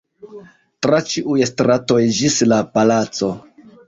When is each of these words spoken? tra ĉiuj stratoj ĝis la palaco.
tra 0.85 1.01
ĉiuj 1.11 1.43
stratoj 1.49 1.99
ĝis 2.21 2.39
la 2.53 2.59
palaco. 2.79 3.31